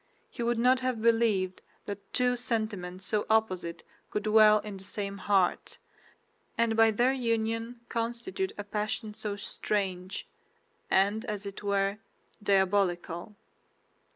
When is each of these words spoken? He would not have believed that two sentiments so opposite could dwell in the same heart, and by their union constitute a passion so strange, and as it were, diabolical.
He 0.31 0.41
would 0.41 0.57
not 0.57 0.79
have 0.79 0.99
believed 0.99 1.61
that 1.85 2.11
two 2.11 2.35
sentiments 2.35 3.05
so 3.05 3.27
opposite 3.29 3.83
could 4.09 4.23
dwell 4.23 4.57
in 4.61 4.77
the 4.77 4.83
same 4.83 5.19
heart, 5.19 5.77
and 6.57 6.75
by 6.75 6.89
their 6.89 7.13
union 7.13 7.81
constitute 7.87 8.51
a 8.57 8.63
passion 8.63 9.13
so 9.13 9.35
strange, 9.35 10.27
and 10.89 11.23
as 11.25 11.45
it 11.45 11.61
were, 11.61 11.99
diabolical. 12.41 13.35